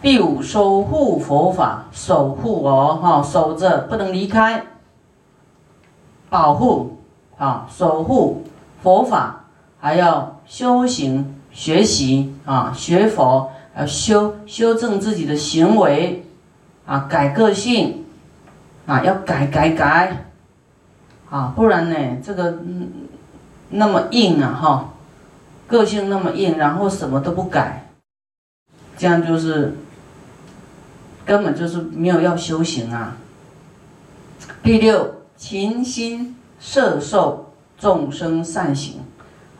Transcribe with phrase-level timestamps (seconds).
[0.00, 4.64] 第五，守护佛法，守护哦，哈，守着不能离开，
[6.30, 6.98] 保护
[7.36, 8.44] 啊，守护
[8.80, 9.44] 佛法，
[9.80, 16.24] 还要修行学习啊，学佛要修修正自己的行为
[16.86, 18.04] 啊，改个性
[18.86, 20.26] 啊，要改改改
[21.28, 22.58] 啊，不然呢，这个
[23.70, 24.88] 那么硬啊，哈。
[25.66, 27.90] 个性那么硬，然后什么都不改，
[28.96, 29.76] 这样就是
[31.28, 33.18] 根本就是没有要修行啊。
[34.62, 39.00] 第六，勤心摄受众生善行，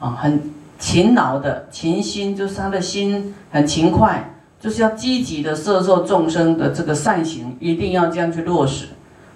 [0.00, 8.86] 啊，很勤劳的勤心，就是他的心很勤快，就是要积极的摄受众生的这个善行，一定要这样去落实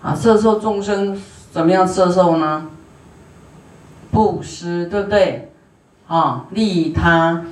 [0.01, 0.15] 啊。
[0.15, 1.21] 摄受众生
[1.53, 2.71] 怎么样摄受呢？
[4.11, 5.53] 布施，对不对？
[6.09, 7.45] 啊，利他、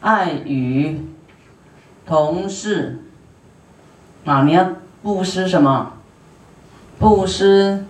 [0.00, 1.00] 爱与
[2.06, 3.04] 同事
[4.28, 4.68] 啊，你要
[5.02, 5.92] 布施什么？
[6.98, 7.86] 布施，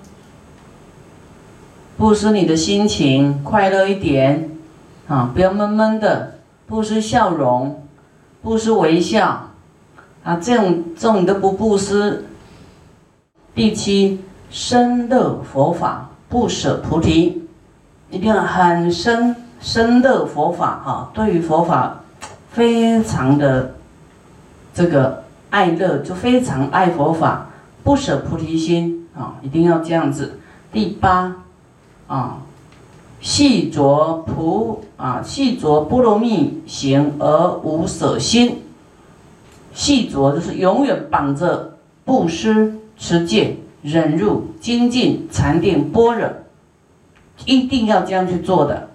[1.96, 4.48] 布施你的心情快乐一点
[5.08, 6.38] 啊，不要闷闷的。
[6.68, 7.82] 布施笑容，
[8.40, 9.48] 布施微笑
[10.22, 12.24] 啊，这种这种你都不布施。
[13.52, 17.48] 第七，深乐佛法，不舍菩提，
[18.10, 19.34] 一定要很深。
[19.60, 21.98] 深乐佛法哈，对于佛法
[22.52, 23.74] 非常的
[24.72, 27.50] 这个爱乐，就非常爱佛法，
[27.82, 30.38] 不舍菩提心啊，一定要这样子。
[30.72, 31.36] 第八
[32.06, 32.38] 啊，
[33.20, 38.62] 细着菩啊，细着波罗蜜行而无舍心。
[39.72, 46.28] 细着就是永远绑着布施、持戒、忍辱、精进、禅定、般若，
[47.46, 48.88] 一定要这样去做的。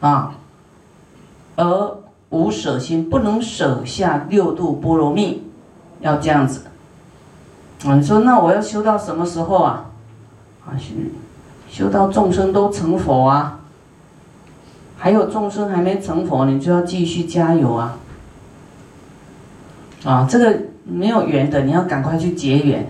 [0.00, 0.34] 啊，
[1.56, 1.96] 而
[2.28, 5.42] 无舍心，不能舍下六度波罗蜜，
[6.00, 6.62] 要这样子。
[7.84, 9.86] 啊，你说那我要修到什么时候啊？
[10.66, 10.94] 啊，修
[11.68, 13.60] 修到众生都成佛啊，
[14.98, 17.96] 还有众生还没成佛，你就要继续加油啊。
[20.04, 22.86] 啊，这个没有缘的，你要赶快去结缘，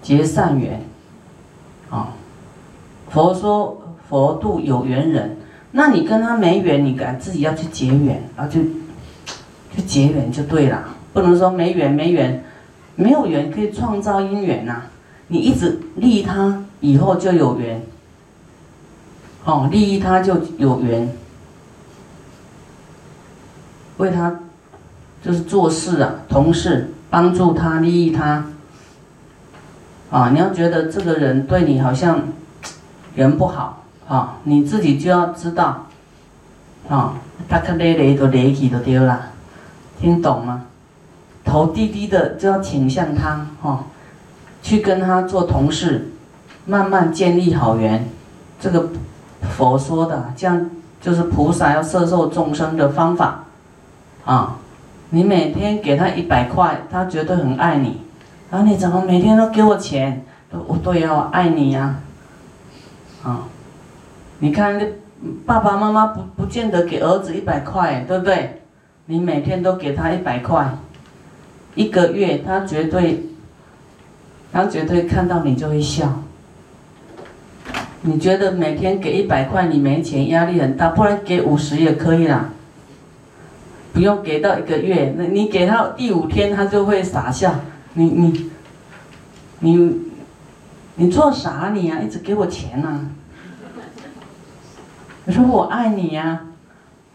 [0.00, 0.80] 结善缘。
[1.90, 2.08] 啊，
[3.10, 5.36] 佛说佛度有缘人。
[5.72, 8.60] 那你跟他没缘，你敢自己要去结缘，然后就
[9.74, 10.84] 去结缘就对了，
[11.14, 12.44] 不能说没缘没缘，
[12.96, 14.82] 没有缘可以创造因缘呐。
[15.28, 17.82] 你一直利他，以后就有缘。
[19.44, 21.14] 哦，利益他就有缘，
[23.96, 24.40] 为他
[25.22, 28.44] 就是做事啊，同事帮助他，利益他。
[30.10, 32.20] 啊，你要觉得这个人对你好像
[33.14, 33.78] 人不好。
[34.08, 35.86] 啊，你自己就要知道，
[36.88, 37.14] 啊，
[37.48, 39.30] 他看累累都累起都丢了，
[39.98, 40.66] 听懂吗？
[41.44, 43.84] 头低低的就要倾向他，哈，
[44.62, 46.12] 去跟他做同事，
[46.66, 48.08] 慢慢建立好缘。
[48.60, 48.88] 这个
[49.56, 50.70] 佛说的，这样
[51.00, 53.44] 就是菩萨要摄受众生的方法，
[54.24, 54.56] 啊，
[55.10, 58.00] 你每天给他一百块，他绝对很爱你。
[58.50, 60.24] 然啊，你怎么每天都给我钱？
[60.66, 61.96] 我对呀，爱你呀，
[63.22, 63.44] 啊。
[64.38, 64.78] 你看，
[65.46, 68.62] 爸爸妈妈不不见得给儿子一百块，对不对？
[69.06, 70.76] 你每天都给他一百块，
[71.74, 73.26] 一个月他绝对，
[74.52, 76.22] 他绝对看到你就会笑。
[78.02, 82.50] 你觉得每天给一百块你没钱，压力很大，不然给五十也可以啦。
[83.92, 87.54] 不用给到一个月，那你给他第五天他就会傻笑。
[87.94, 88.50] 你你
[89.60, 90.00] 你
[90.96, 92.00] 你做啥你呀？
[92.00, 93.00] 一直给我钱呐？
[95.24, 96.40] 你说我爱你呀，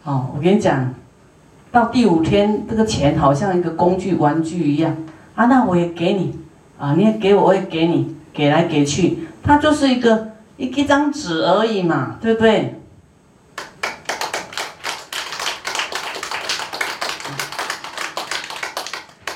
[0.03, 0.93] 哦，我跟你讲，
[1.77, 4.97] 到第五天，这个钱好像一个工具玩具一样
[5.35, 6.35] 啊，那我也给你，
[6.79, 12.81] 啊，你也给我，我也给你，给来给去，它就是一个一一张纸而已嘛，对不对？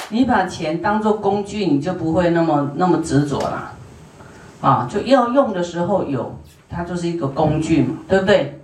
[0.10, 3.74] 你把钱当做工具，你就不会那么那么执着了，
[4.62, 8.58] 啊，就要用的时候有，它就是一个工具嘛，对不对？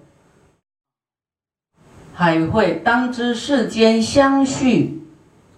[2.20, 5.04] 海会当知世间相续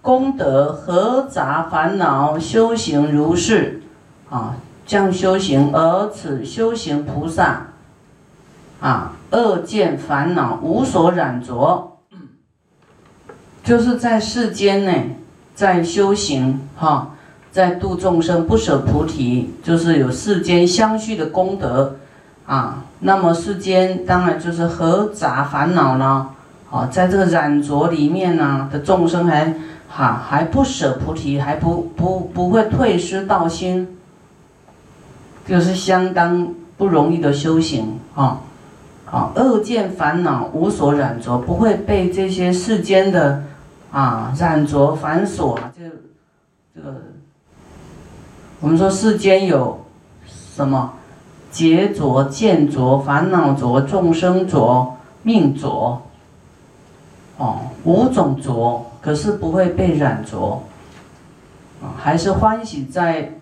[0.02, 3.80] 功德合杂烦恼修行如是
[4.28, 7.68] 啊，将修行而此修行菩萨
[8.78, 11.96] 啊，恶见烦恼无所染着，
[13.64, 14.92] 就是在世间呢，
[15.54, 17.14] 在修行哈，
[17.50, 21.96] 在度众生不舍菩提，就是有世间相续的功德
[22.44, 22.84] 啊。
[22.98, 26.28] 那么世间当然就是合杂烦恼呢。
[26.70, 29.54] 啊，在这个染着里面呢的众生还
[29.88, 33.98] 哈还不舍菩提，还不不不会退失道心，
[35.46, 38.40] 就是相当不容易的修行啊。
[39.10, 43.42] 啊，恶见烦恼无所染着，不会被这些世间的
[43.90, 45.82] 啊染着繁琐啊，就
[46.72, 46.94] 这个
[48.60, 49.84] 我们说世间有
[50.24, 50.92] 什么
[51.50, 54.94] 劫着、见着、烦恼着、众生着、
[55.24, 56.00] 命着，
[57.40, 60.62] 哦，五种浊，可是不会被染浊，
[61.82, 63.32] 啊，还是欢喜在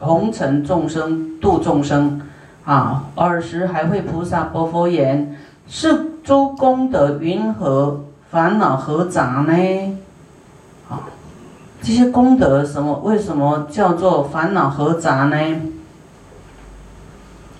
[0.00, 2.20] 红尘众生度众生。
[2.64, 8.00] 啊，尔时还会菩萨薄佛言：是诸功德云何？
[8.30, 9.98] 烦恼何杂呢？
[10.90, 11.08] 啊，
[11.80, 13.00] 这些功德什么？
[13.04, 15.36] 为什么叫做烦恼何杂呢？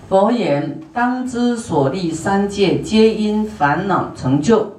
[0.09, 4.78] 佛言：当知所立三界，皆因烦恼成就。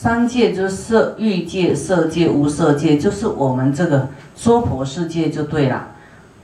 [0.00, 4.06] 三界就是色欲界、色界、无色界，就是我们这个
[4.36, 5.88] 娑婆世界就对了。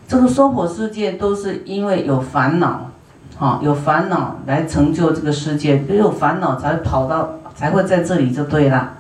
[0.09, 2.91] 这个娑婆世界都是因为有烦恼，
[3.39, 8.95] 啊，有烦恼来成就这个世界，只有烦恼才跑到，才会在这里就对了。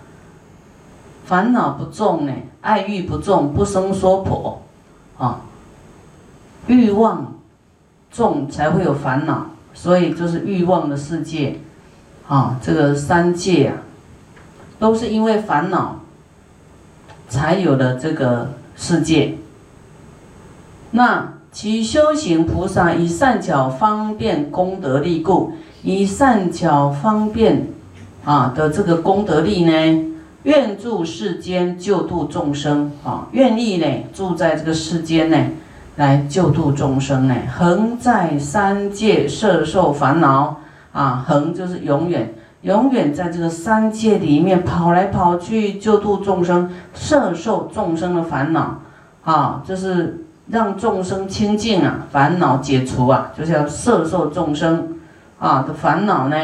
[1.26, 4.62] 烦恼不重呢，爱欲不重，不生娑婆，
[5.18, 5.40] 啊，
[6.68, 7.34] 欲望
[8.12, 11.58] 重才会有烦恼，所以就是欲望的世界，
[12.28, 13.74] 啊，这个三界啊，
[14.78, 16.00] 都是因为烦恼
[17.28, 19.36] 才有了这个世界。
[20.90, 27.68] 那其修行菩萨以善巧方便功德力故，以善巧方便
[28.24, 35.36] 啊的这个功德力呢，愿住世间救度众生啊，愿意呢住在这个世间呢，
[35.96, 40.60] 来救度众生呢，恒在三界摄受烦恼
[40.92, 48.80] 啊，恒就是永远永远在这个三界里面跑来跑去救度众生，摄受众生的烦恼
[49.22, 50.20] 啊，就是。
[50.46, 54.98] 让众生清净啊，烦恼解除啊，就是要摄受众生
[55.38, 56.36] 啊的烦恼呢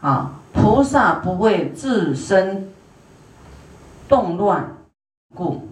[0.00, 2.70] 啊，菩萨不会自身
[4.08, 4.64] 动乱
[5.34, 5.68] 故，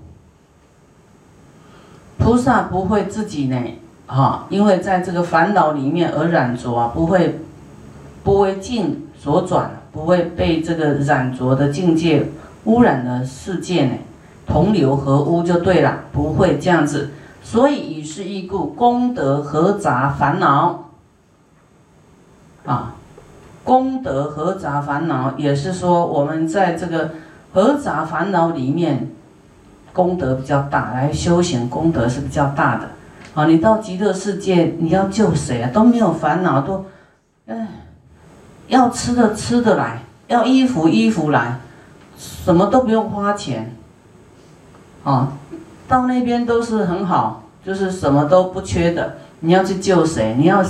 [2.19, 3.59] 菩萨不会自己呢
[4.07, 7.41] 啊，因为在这个烦恼里面而染着啊，不会
[8.23, 12.29] 不为净所转，不会被这个染着的境界
[12.63, 13.95] 污染的世界呢
[14.47, 17.11] 同流合污就对了，不会这样子。
[17.43, 20.91] 所以以是义故，功德合杂烦恼，
[22.65, 22.95] 啊，
[23.65, 27.11] 功德合杂烦恼，也是说我们在这个
[27.53, 29.09] 合杂烦恼里面，
[29.93, 32.91] 功德比较大，来修行功德是比较大的。
[33.35, 35.71] 啊，你到极乐世界，你要救谁啊？
[35.73, 36.85] 都没有烦恼，都，
[37.47, 37.67] 哎，
[38.69, 41.59] 要吃的吃的来，要衣服衣服来，
[42.17, 43.75] 什么都不用花钱，
[45.05, 45.33] 啊。
[45.89, 49.19] 到那边都是很好，就是什么都不缺的。
[49.39, 50.35] 你要去救谁？
[50.37, 50.61] 你要，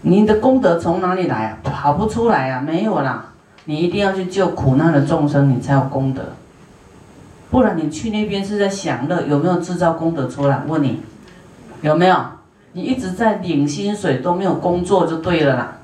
[0.00, 1.58] 你的功德从哪里来啊？
[1.62, 3.26] 跑不出来啊，没有啦。
[3.66, 6.22] 你一定要去救苦难的众生，你才有功德。
[7.52, 10.60] 不然你去那边是在享乐，有没有制造功德出来？
[10.66, 11.00] 问你，
[11.82, 12.16] 有没有？
[12.72, 15.77] 你一直在领薪水都没有工作就对了啦。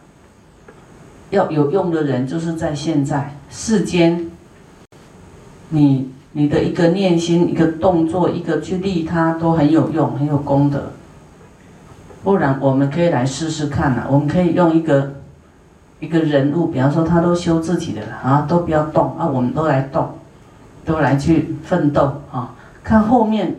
[1.35, 4.31] 要有用的人就是在现在世间，
[5.69, 6.11] 你。
[6.37, 10.91] 你的一个念心、一个动作、一个去利他，都很有用、很有功德。
[12.25, 14.05] 不然，我们可以来试试看呐。
[14.11, 15.15] 我们可以用一个
[16.01, 20.19] 一个人物，比方说他都修自己的了啊，都不要动啊，我们都来动，
[20.85, 22.53] 都来去奋斗啊。
[22.83, 23.55] 看后面，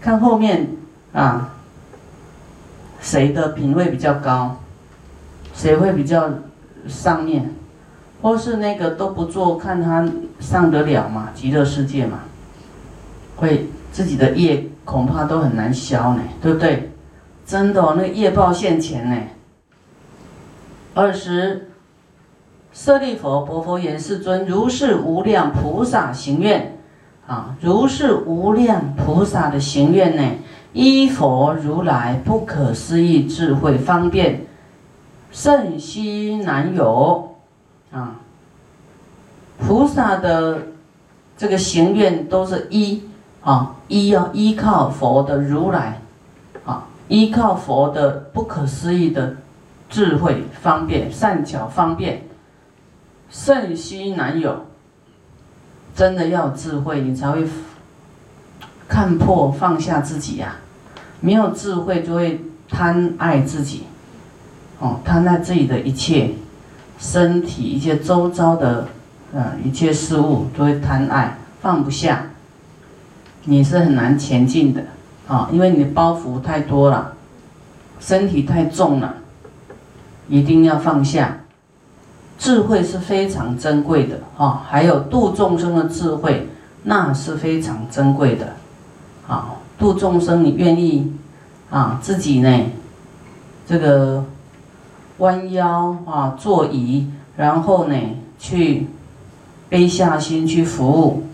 [0.00, 0.68] 看后面
[1.12, 1.52] 啊，
[2.98, 4.56] 谁的品位比较高，
[5.60, 6.30] 谁会比较
[6.88, 7.54] 上面。
[8.22, 10.06] 或是那个都不做，看他
[10.40, 11.30] 上得了吗？
[11.34, 12.20] 极乐世界嘛，
[13.36, 16.90] 会自己的业恐怕都很难消呢，对不对？
[17.46, 19.16] 真的哦，那个业报现前呢。
[20.92, 21.70] 二十，
[22.74, 26.76] 舍利佛，薄佛言：世尊，如是无量菩萨行愿，
[27.26, 30.22] 啊，如是无量菩萨的行愿呢，
[30.74, 34.42] 依佛如来不可思议智慧方便，
[35.30, 37.36] 甚稀难有。
[37.92, 38.16] 啊，
[39.58, 40.62] 菩萨的
[41.36, 43.02] 这个行愿都是依
[43.42, 46.00] 啊依要依靠佛的如来，
[46.64, 49.36] 啊依靠佛的不可思议的
[49.88, 52.22] 智慧方便善巧方便，
[53.28, 54.66] 甚稀难有。
[55.96, 57.44] 真的要智慧，你才会
[58.88, 60.56] 看破放下自己呀。
[61.18, 63.84] 没有智慧就会贪爱自己，
[64.80, 66.32] 哦贪爱自己的一切。
[67.02, 68.86] 身体一切周遭的，
[69.32, 72.26] 呃，一切事物都会贪爱，放不下，
[73.44, 74.84] 你是很难前进的，
[75.26, 77.14] 啊，因为你的包袱太多了，
[78.00, 79.14] 身体太重了，
[80.28, 81.38] 一定要放下。
[82.38, 86.48] 智慧是非常珍贵的，啊，还有度众生的智慧，
[86.82, 88.52] 那是非常珍贵的，
[89.26, 91.10] 啊，度众生，你愿意，
[91.70, 92.66] 啊，自己呢，
[93.66, 94.22] 这个。
[95.20, 97.94] 弯腰啊，坐椅，然后呢，
[98.38, 98.86] 去
[99.68, 101.24] 背下心去服务，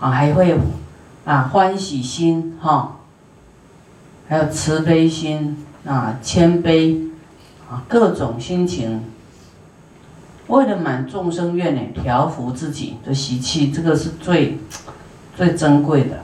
[0.00, 0.58] 啊，还会
[1.24, 2.96] 啊欢喜心哈，
[4.28, 7.08] 还有慈悲心啊，谦卑
[7.70, 9.04] 啊，各种心情，
[10.48, 14.58] 为了满众生愿呢，调伏自己的习气，这个是最
[15.36, 16.16] 最珍贵的。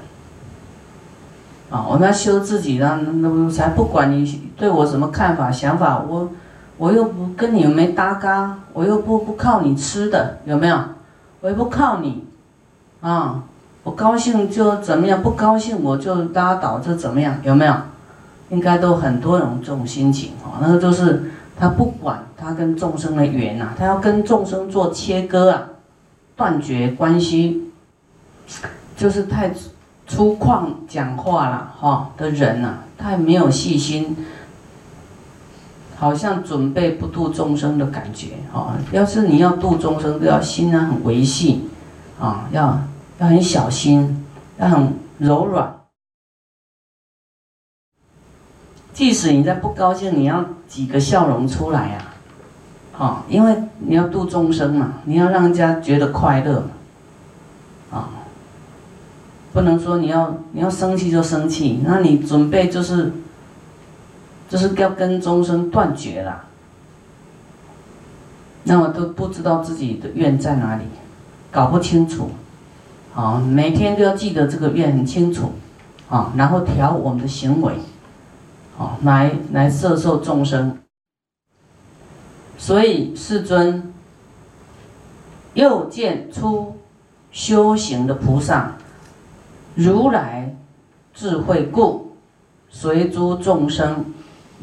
[1.71, 6.28] 啊，我们要修自己，那那才不管你对我什么看法、想法，我。
[6.76, 10.78] 我又不跟你没搭嘎，我又不不靠你吃的，有没有？
[11.40, 12.24] 我又不靠你，
[13.00, 13.42] 啊，
[13.82, 17.74] 我高兴就怎么样，不高兴我就拉倒，就怎么样，有没有？
[18.50, 25.62] 应该都很多种这种心情哦，那个就是他不管他跟众生的缘呐，他要跟众生做切割啊，
[26.36, 27.70] 断绝关系，
[28.96, 29.52] 就是太
[30.06, 34.16] 粗犷讲话了哈的人呐，太没有细心。
[35.96, 38.76] 好像准备不度众生的感觉啊！
[38.92, 41.68] 要是你要度众生，都要心啊很维系
[42.20, 42.80] 啊，要
[43.18, 44.24] 要很小心，
[44.58, 45.74] 要很柔软。
[48.92, 52.04] 即使你在不高兴，你要几个笑容出来呀，
[52.98, 56.64] 啊，因为你要度众生嘛，你要让人家觉得快乐
[57.90, 58.10] 啊，
[59.52, 63.12] 不能说你要你要生气就生气，那你准备就是。
[64.54, 66.44] 就是要跟众生断绝了，
[68.62, 70.84] 那么都不知道自己的愿在哪里，
[71.50, 72.30] 搞不清楚，
[73.16, 75.54] 啊，每天都要记得这个愿很清楚，
[76.08, 77.75] 啊，然后调我们的行为，
[78.78, 80.78] 啊，来来摄受众生。
[82.56, 83.92] 所以世尊
[85.54, 86.76] 又见出
[87.32, 88.76] 修行的菩萨，
[89.75, 90.54] 如来
[91.12, 92.12] 智慧故，
[92.70, 94.13] 随诸众生。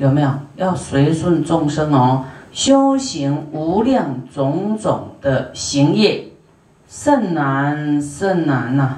[0.01, 2.25] 有没有要随顺众生哦？
[2.51, 6.29] 修行无量种种的行业，
[6.89, 8.98] 甚难甚难呐！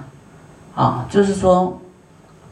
[0.74, 1.78] 啊，就是说，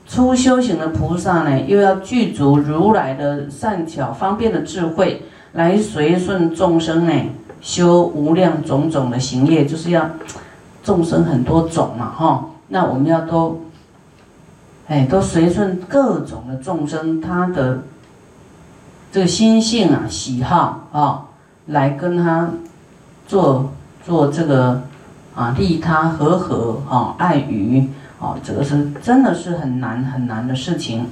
[0.05, 7.13] 初修行的菩萨呢，又要具足如来的善巧方便的智慧，来随顺众生呢，
[7.61, 10.09] 修无量种种的行业，就是要
[10.83, 12.45] 众生很多种嘛，哈。
[12.67, 13.61] 那我们要都，
[14.87, 17.79] 哎，都随顺各种的众生，他的。
[19.11, 21.25] 这个心性啊，喜好啊，
[21.65, 22.49] 来跟他
[23.27, 23.73] 做
[24.05, 24.83] 做这个
[25.35, 27.89] 啊，利他和合啊，爱语
[28.21, 31.07] 啊，这个是真的是很难很难的事情，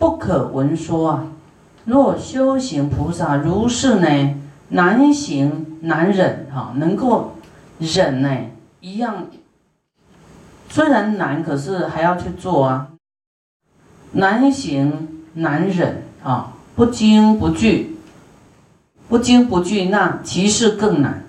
[0.00, 1.24] 不可闻说啊。
[1.84, 4.34] 若修行菩萨如是呢，
[4.70, 7.34] 难行难忍哈，能够
[7.78, 8.36] 忍呢，
[8.80, 9.26] 一样
[10.68, 12.88] 虽然难，可是还要去做啊。
[14.10, 16.54] 难行难忍啊。
[16.74, 17.96] 不惊不惧，
[19.08, 21.22] 不惊不惧，那其实更难。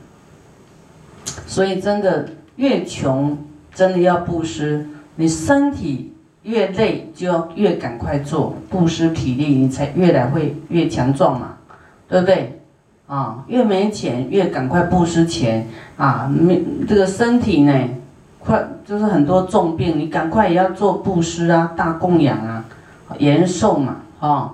[1.45, 3.37] 所以真的越穷，
[3.73, 4.87] 真的要布施。
[5.15, 11.57] 你身体越累，就要越赶快做布施体力，你才越来会越强壮嘛，
[12.07, 12.59] 对不对？
[13.05, 16.27] 啊，越没钱，越赶快布施钱啊！
[16.33, 17.89] 没这个身体呢，
[18.39, 22.65] 快就是很多重病，你赶快也要做布施啊，大供养啊，
[23.19, 24.53] 延寿嘛，啊。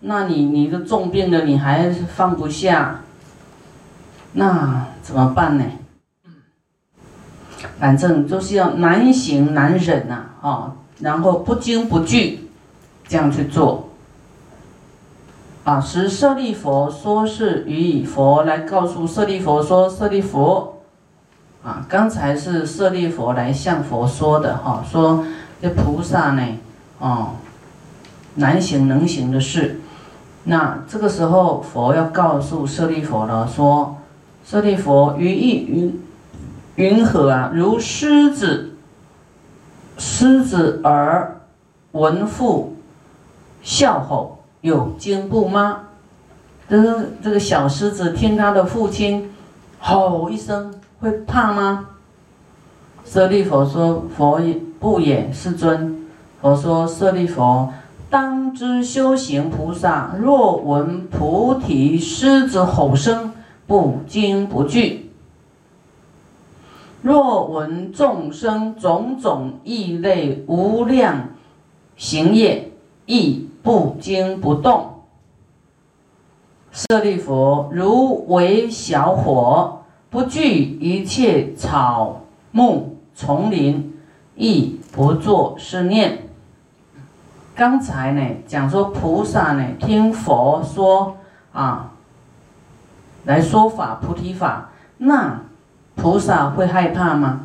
[0.00, 3.02] 那你你的重病了，你还放不下，
[4.32, 5.64] 那怎么办呢？
[7.78, 12.48] 反正就是要难行难忍呐，啊，然后不惊不惧，
[13.06, 13.90] 这样去做。
[15.64, 20.80] 啊，时舍利佛说是与佛来告诉舍利佛说，舍利佛，
[21.62, 25.26] 啊，刚才是舍利佛来向佛说的哈，说
[25.60, 26.42] 这菩萨呢，
[26.98, 27.32] 哦，
[28.36, 29.79] 难行能行的事。
[30.44, 33.96] 那这个时候，佛要告诉舍利佛了，说
[34.42, 36.02] ：“舍利佛，于意云
[36.76, 37.50] 云何啊？
[37.54, 38.72] 如狮子，
[39.98, 41.42] 狮子而
[41.92, 42.74] 闻父
[43.62, 45.82] 笑吼，有惊怖吗？
[46.70, 49.30] 就是这个小狮子听他的父亲
[49.78, 51.88] 吼一声，会怕吗？”
[53.04, 56.06] 舍利佛说：“佛也不也，世尊。”
[56.40, 57.70] 佛说：“舍利佛。”
[58.10, 63.32] 当知修行菩萨，若闻菩提狮子吼声，
[63.68, 65.12] 不惊不惧。
[67.02, 71.28] 若闻众生种种异类无量
[71.96, 72.72] 行业，
[73.06, 75.02] 亦不惊不动。
[76.72, 83.94] 舍利弗，如为小火，不惧一切草木丛林，
[84.34, 86.29] 亦不作是念。
[87.60, 91.18] 刚才呢，讲说菩萨呢，听佛说
[91.52, 91.90] 啊，
[93.24, 95.38] 来说法菩提法，那
[95.94, 97.40] 菩萨会害怕吗？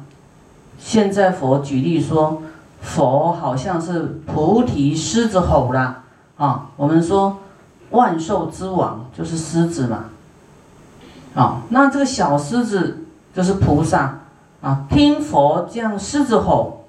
[0.80, 2.42] 现在佛举例说，
[2.80, 6.04] 佛好像是菩提狮子吼啦
[6.38, 7.40] 啊，我们说
[7.90, 10.06] 万兽之王就是狮子嘛，
[11.36, 13.04] 啊，那这个小狮子
[13.34, 14.20] 就是菩萨
[14.62, 16.86] 啊，听佛这样狮子吼，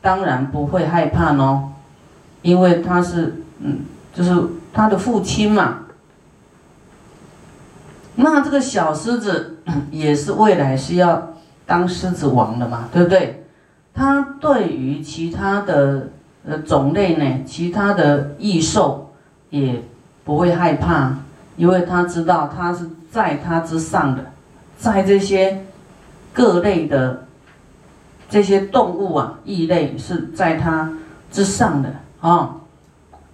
[0.00, 1.58] 当然不会害怕喏。
[2.46, 3.80] 因为他是，嗯，
[4.14, 4.32] 就是
[4.72, 5.78] 他的父亲嘛。
[8.14, 9.58] 那这个小狮子
[9.90, 11.34] 也是未来是要
[11.66, 13.44] 当狮子王的嘛，对不对？
[13.92, 16.10] 他对于其他的
[16.46, 19.12] 呃种类呢，其他的异兽
[19.50, 19.82] 也
[20.24, 21.16] 不会害怕，
[21.56, 24.24] 因为他知道他是在他之上的，
[24.78, 25.64] 在这些
[26.32, 27.26] 各类的
[28.30, 30.92] 这些动物啊，异类是在他
[31.32, 31.92] 之上的。
[32.26, 32.56] 啊！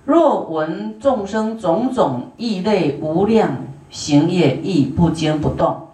[0.04, 3.56] 若闻众生种种异类无量
[3.88, 5.88] 行业，亦不惊不动。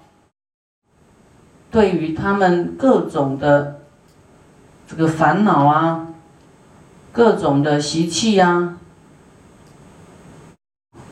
[1.71, 3.83] 对于他们各种的
[4.89, 6.09] 这个烦恼啊，
[7.13, 8.79] 各种的习气啊，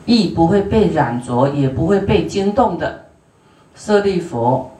[0.05, 3.05] 亦不会被染着，也不会被惊动的。
[3.75, 4.71] 舍利佛，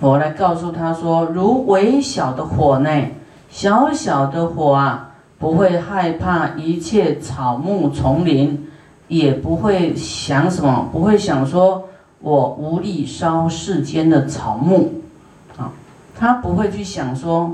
[0.00, 2.90] 我来告诉他说：如微小的火呢？
[3.50, 8.68] 小小的火啊，不会害怕一切草木丛林，
[9.08, 11.88] 也不会想什么，不会想说
[12.20, 15.02] 我无力烧世间的草木，
[15.56, 15.72] 啊，
[16.18, 17.50] 他不会去想说，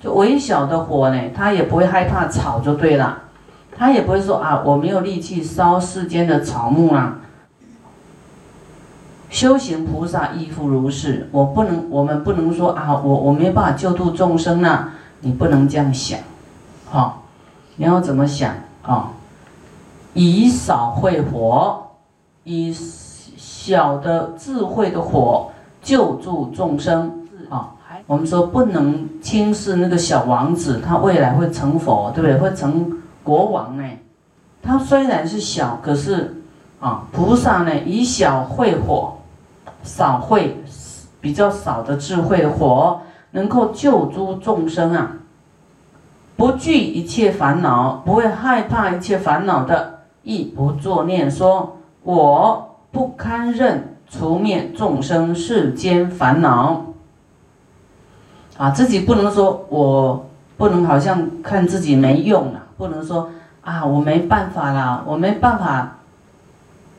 [0.00, 3.22] 就微小的火呢，他也不会害怕草就对了，
[3.76, 7.18] 他也不会说啊，我没有力气烧世间的草木啦。
[9.30, 14.90] 修行菩萨亦复如是，我不能，我们不能说啊，我我没办法救度众生呐。
[15.24, 16.20] 你不能这样想，
[16.90, 17.16] 哈，
[17.76, 19.10] 你要怎么想啊？
[20.12, 21.82] 以少会火，
[22.44, 22.72] 以
[23.36, 25.50] 小的智慧的火
[25.82, 27.70] 救助众生啊。
[28.06, 32.36] 我们说不能轻视那个小王子，他未来会成佛，对不对？
[32.36, 33.84] 会成国王呢？
[34.62, 36.42] 他虽然是小，可是
[36.80, 39.16] 啊，菩萨呢以小会火，
[39.82, 40.62] 少会
[41.22, 43.00] 比较少的智慧的火。
[43.34, 45.10] 能够救诸众生啊，
[46.36, 56.84] 不惧一切烦恼，不会害怕一切烦恼的，亦不作念说：“我不堪任除灭众生世间烦恼。”
[58.56, 63.30] 啊，自己不能说，我不能好像看自己没用了，不能说
[63.62, 65.98] 啊，我没办法啦，我没办法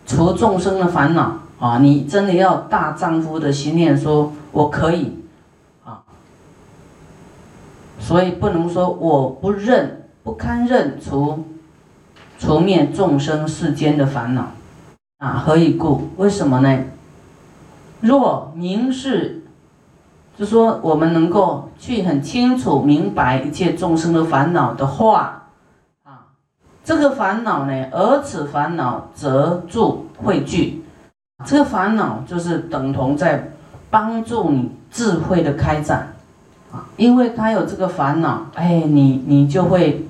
[0.06, 1.78] 除众生的烦恼啊！
[1.80, 5.18] 你真的要大丈夫的心念，说我可以。
[8.06, 11.44] 所以不能说我不认不堪认除
[12.38, 14.52] 除灭众生世间的烦恼
[15.18, 15.42] 啊？
[15.44, 16.10] 何以故？
[16.18, 16.84] 为什么呢？
[18.02, 19.42] 若明示，
[20.38, 25.48] 就说我们能够去很清楚明白一切众生的烦恼的话
[26.04, 26.28] 啊，
[26.84, 30.84] 这个烦恼呢，而此烦恼则助汇聚，
[31.44, 33.52] 这个烦恼就是等同在
[33.90, 36.15] 帮助你智慧的开展。
[36.98, 40.06] 因为他有这个烦恼，哎，你你就会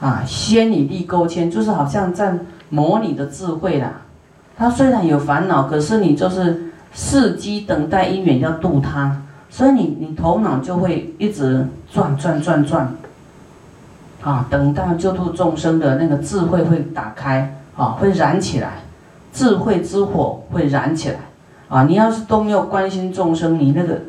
[0.00, 4.02] 啊，先你立勾签，就是好像在磨你的智慧啦。
[4.56, 12.94] 他虽然有烦恼，可是你就是伺机等待因缘要度他，所以你你头脑就会一直转转转转，
[14.22, 18.82] 啊，等到救度众生的那个智慧会打开，啊，会燃起来，
[19.32, 21.16] 智慧之火会燃起来。
[21.70, 24.00] 啊，你要是都没有关心众生，你那个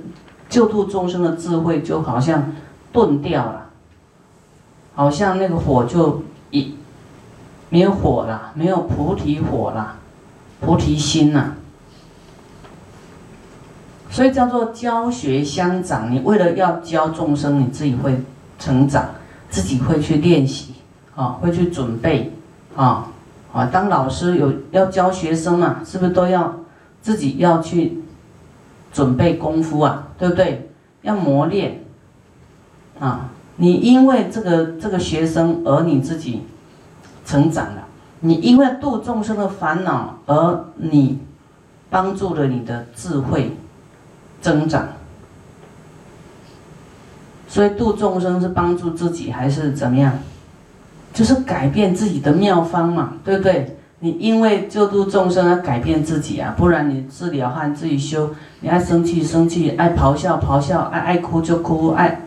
[0.50, 2.52] 救度众生的智慧就好像
[2.92, 3.70] 钝掉了，
[4.96, 6.74] 好像那个火就一
[7.70, 9.98] 没有火了，没有菩提火了，
[10.60, 11.54] 菩提心呐。
[14.10, 16.12] 所以叫做教学相长。
[16.12, 18.24] 你为了要教众生，你自己会
[18.58, 19.06] 成长，
[19.52, 20.74] 自己会去练习，
[21.16, 22.34] 啊，会去准备，
[22.76, 23.08] 啊，
[23.54, 26.56] 啊，当老师有要教学生嘛，是不是都要？
[27.02, 28.02] 自己要去
[28.94, 30.70] 准备功夫啊，对不对？
[31.02, 31.84] 要磨练
[33.00, 33.32] 啊！
[33.56, 36.44] 你因为这个这个学生而你自己
[37.26, 37.88] 成长了，
[38.20, 41.20] 你因为度众生的烦恼，而你
[41.90, 43.56] 帮助了你的智慧
[44.42, 44.90] 增长。
[47.48, 50.20] 所以度众生是帮助自己还是怎么样？
[51.14, 53.78] 就是改变自己的妙方嘛，对不对？
[54.04, 62.22] 你因为救度众生而改变自己啊，不然你自了汉自己修，你爱生气生气，爱咆哮咆哮，爱爱哭就哭，爱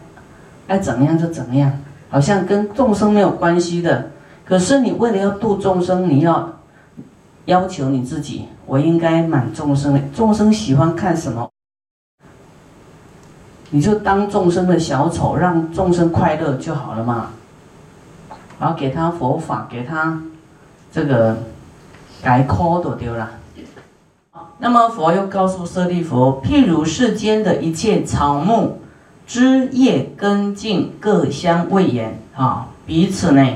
[0.69, 1.73] 爱怎么样就怎么样，
[2.09, 4.13] 好像跟众生没有关系的。
[4.45, 6.61] 可是你为了要度众生，你要
[7.47, 11.51] 要求你自己，我应该满众生，众生喜欢看什么，
[13.71, 17.31] 你就当众生的小丑，让众生快乐就好了嘛。
[18.61, 20.23] 然后给他佛法，给他
[20.93, 21.37] 这个
[22.25, 23.31] 改科都丢了。
[24.59, 28.81] 那么佛又告诉舍利弗：譬如世间的一切草木、
[29.27, 33.47] 枝叶、根茎，各相位言啊，彼此呢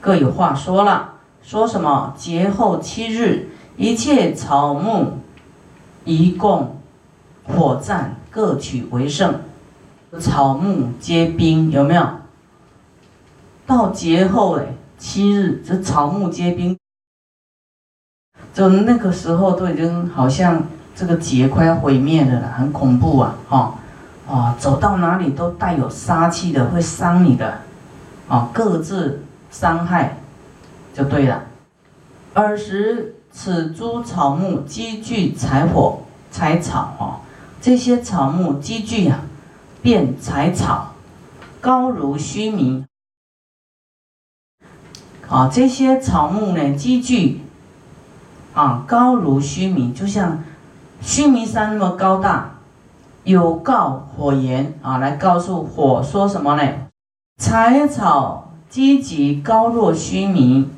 [0.00, 1.10] 各有话说了。
[1.42, 2.14] 说什么？
[2.16, 5.18] 节后七日，一切草木
[6.04, 6.76] 一共
[7.44, 9.34] 火战，各取为胜。
[10.18, 12.06] 草木皆兵，有没有？
[13.66, 16.78] 到节后哎，七日这草木皆兵，
[18.58, 20.60] 就那个时候都已经好像
[20.92, 23.36] 这个劫快要毁灭了了，很恐怖啊！
[23.48, 23.74] 哈
[24.28, 27.60] 啊，走到哪里都带有杀气的，会伤你的，
[28.26, 30.18] 啊，各自伤害
[30.92, 31.44] 就对了。
[32.34, 36.00] 尔时此诸草木积聚柴火、
[36.32, 37.22] 柴草啊，
[37.60, 39.20] 这些草木积聚啊，
[39.80, 40.94] 变柴草，
[41.60, 42.84] 高如须弥。
[45.28, 47.42] 啊，这些草木呢，积聚，
[48.54, 50.42] 啊，高如须弥，就像
[51.00, 52.50] 须弥山那么高大，
[53.24, 56.62] 有告火焰啊，来告诉火说什么呢？
[57.40, 60.68] 柴草积集高若须弥，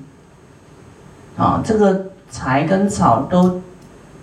[1.37, 3.63] 啊，这个柴跟草都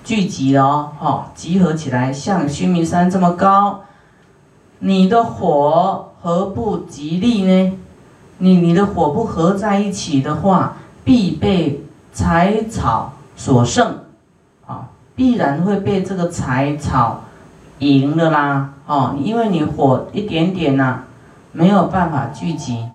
[0.03, 3.81] 聚集了哦，哈，集合起来像须弥山这么高，
[4.79, 7.77] 你的火何不吉利呢？
[8.37, 11.83] 你你的火不合在一起的话，必被
[12.13, 13.99] 柴草所胜，
[14.65, 17.21] 啊，必然会被这个柴草
[17.79, 21.03] 赢了啦，哦，因为你火一点点呐，
[21.51, 22.89] 没有办法聚集，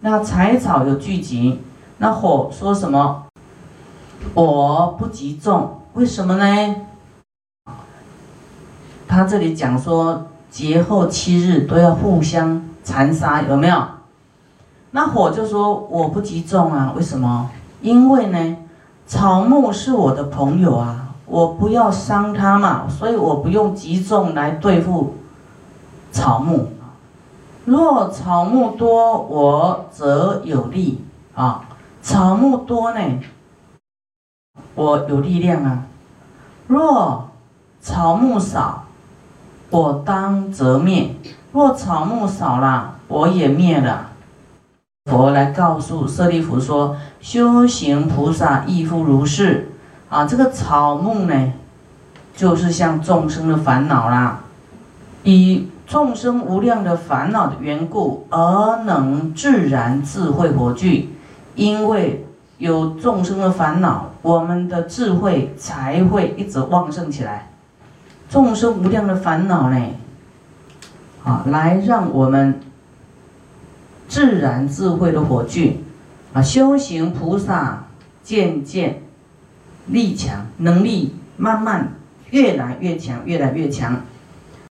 [0.00, 1.62] 那柴草有聚集，
[1.98, 3.24] 那火说什么？
[4.34, 6.76] 我不集中，为什么呢？
[9.08, 13.82] 他这里讲说，节后七日都要互相残杀，有没有？
[14.90, 17.50] 那火就说我不集中啊，为什么？
[17.80, 18.56] 因为呢，
[19.06, 25.14] 草木是我的朋友啊，我不要伤它嘛，所以我不用集中来对付
[26.10, 26.72] 草木。
[27.64, 31.62] 若草木多，我则有力啊。
[32.02, 33.00] 草木多呢，
[34.74, 35.84] 我有力量啊。
[36.66, 37.28] 若
[37.80, 38.84] 草木少，
[39.70, 41.14] 我当则灭。
[41.52, 44.08] 若草木少了，我也灭了。
[45.06, 49.70] 佛来告诉舍利弗说：“修行菩萨亦复如是
[50.08, 50.26] 啊！
[50.26, 51.52] 这个草木呢，
[52.34, 54.40] 就是像众生的烦恼啦，
[55.22, 61.08] 以众生无量的烦恼的缘故而能自然智慧火炬。
[61.54, 62.26] 因为
[62.58, 67.52] 有众生的烦恼，我们的智慧才会一直旺盛起来。
[68.28, 69.80] 众生无量的烦恼呢，
[71.22, 72.60] 啊，来让我们。”
[74.16, 75.76] 自然智慧的火炬，
[76.32, 77.84] 啊，修行菩萨
[78.22, 79.02] 渐渐
[79.88, 81.92] 力强，能力慢慢
[82.30, 84.06] 越来越强，越来越强。